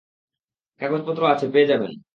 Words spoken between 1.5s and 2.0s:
পেয়ে যাবেন।